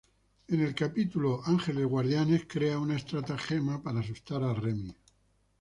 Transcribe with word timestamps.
En 0.47 0.59
el 0.61 0.73
capítulo 0.73 1.43
"Guardian 1.45 2.21
Angels", 2.23 2.47
crea 2.47 2.79
una 2.79 2.95
estratagema 2.95 3.83
para 3.83 3.99
asustar 3.99 4.41
a 4.43 4.51
Remy. 4.51 4.95